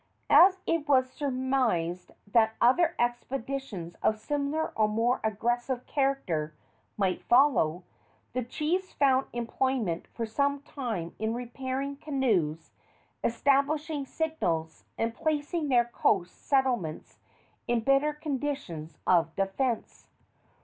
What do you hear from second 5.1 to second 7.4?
aggressive character might